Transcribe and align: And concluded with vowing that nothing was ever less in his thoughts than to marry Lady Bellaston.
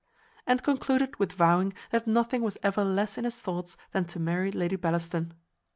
And 0.47 0.63
concluded 0.63 1.19
with 1.19 1.33
vowing 1.33 1.73
that 1.91 2.07
nothing 2.07 2.41
was 2.41 2.57
ever 2.63 2.83
less 2.83 3.19
in 3.19 3.23
his 3.23 3.39
thoughts 3.39 3.77
than 3.91 4.05
to 4.05 4.19
marry 4.19 4.49
Lady 4.51 4.75
Bellaston. 4.75 5.35